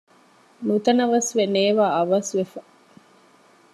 ނުތަނަވަސްވެ 0.67 1.43
ނޭވާއަވަސް 1.55 2.29
ވެފަ 2.37 2.61